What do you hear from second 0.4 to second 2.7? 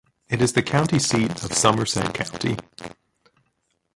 is the county seat of Somerset County.